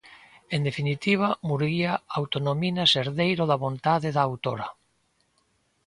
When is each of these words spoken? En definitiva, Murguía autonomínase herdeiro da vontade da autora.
En 0.55 0.61
definitiva, 0.67 1.27
Murguía 1.47 1.93
autonomínase 2.19 2.97
herdeiro 3.01 3.43
da 3.47 3.61
vontade 3.65 4.07
da 4.15 4.21
autora. 4.29 4.67